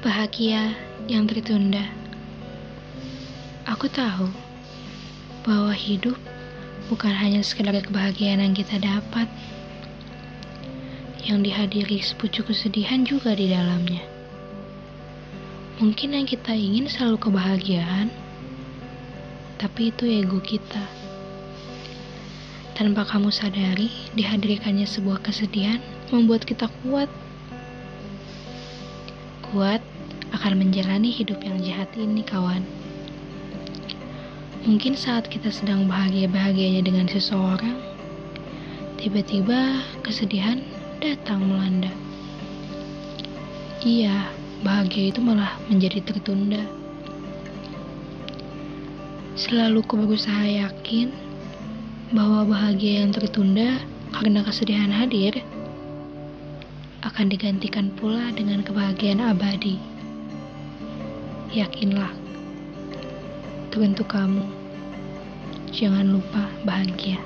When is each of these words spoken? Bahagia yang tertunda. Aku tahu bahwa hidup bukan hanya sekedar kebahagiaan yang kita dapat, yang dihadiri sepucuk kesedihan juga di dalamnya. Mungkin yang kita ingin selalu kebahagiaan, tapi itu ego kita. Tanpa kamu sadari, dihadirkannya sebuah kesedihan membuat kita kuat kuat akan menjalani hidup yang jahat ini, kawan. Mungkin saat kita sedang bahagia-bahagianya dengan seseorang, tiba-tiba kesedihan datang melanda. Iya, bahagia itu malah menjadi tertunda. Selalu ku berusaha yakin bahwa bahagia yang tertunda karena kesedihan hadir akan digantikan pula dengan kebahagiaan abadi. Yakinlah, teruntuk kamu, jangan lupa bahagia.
Bahagia 0.00 0.72
yang 1.12 1.28
tertunda. 1.28 1.84
Aku 3.68 3.84
tahu 3.84 4.32
bahwa 5.44 5.76
hidup 5.76 6.16
bukan 6.88 7.12
hanya 7.12 7.44
sekedar 7.44 7.76
kebahagiaan 7.84 8.40
yang 8.40 8.56
kita 8.56 8.80
dapat, 8.80 9.28
yang 11.28 11.44
dihadiri 11.44 12.00
sepucuk 12.00 12.48
kesedihan 12.48 13.04
juga 13.04 13.36
di 13.36 13.52
dalamnya. 13.52 14.00
Mungkin 15.84 16.16
yang 16.16 16.24
kita 16.24 16.56
ingin 16.56 16.88
selalu 16.88 17.20
kebahagiaan, 17.20 18.08
tapi 19.60 19.92
itu 19.92 20.08
ego 20.08 20.40
kita. 20.40 20.80
Tanpa 22.72 23.04
kamu 23.04 23.28
sadari, 23.28 23.92
dihadirkannya 24.16 24.88
sebuah 24.88 25.20
kesedihan 25.20 25.76
membuat 26.08 26.48
kita 26.48 26.72
kuat 26.80 27.12
kuat 29.50 29.82
akan 30.30 30.62
menjalani 30.62 31.10
hidup 31.10 31.42
yang 31.42 31.58
jahat 31.58 31.90
ini, 31.98 32.22
kawan. 32.22 32.62
Mungkin 34.62 34.94
saat 34.94 35.26
kita 35.26 35.50
sedang 35.50 35.90
bahagia-bahagianya 35.90 36.86
dengan 36.86 37.10
seseorang, 37.10 37.74
tiba-tiba 39.02 39.82
kesedihan 40.06 40.62
datang 41.02 41.42
melanda. 41.50 41.90
Iya, 43.82 44.30
bahagia 44.62 45.10
itu 45.10 45.18
malah 45.18 45.58
menjadi 45.66 45.98
tertunda. 46.04 46.62
Selalu 49.34 49.82
ku 49.82 49.98
berusaha 49.98 50.46
yakin 50.46 51.10
bahwa 52.14 52.46
bahagia 52.46 53.02
yang 53.02 53.10
tertunda 53.10 53.82
karena 54.14 54.46
kesedihan 54.46 54.94
hadir 54.94 55.42
akan 57.00 57.32
digantikan 57.32 57.88
pula 57.96 58.28
dengan 58.36 58.60
kebahagiaan 58.60 59.24
abadi. 59.24 59.80
Yakinlah, 61.50 62.12
teruntuk 63.72 64.12
kamu, 64.12 64.44
jangan 65.72 66.12
lupa 66.12 66.44
bahagia. 66.68 67.16